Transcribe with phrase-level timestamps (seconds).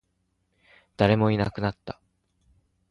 [0.97, 1.99] 誰もいなくなった